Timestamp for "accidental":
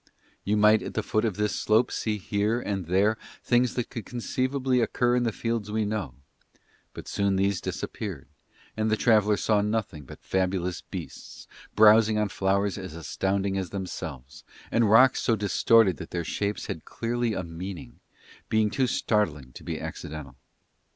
19.79-20.35